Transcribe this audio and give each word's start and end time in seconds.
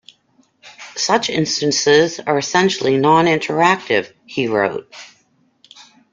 "Such 0.95 1.29
instances 1.29 2.19
are 2.19 2.39
essentially 2.39 2.93
noninteractive", 2.93 4.11
he 4.25 4.47
wrote. 4.47 4.91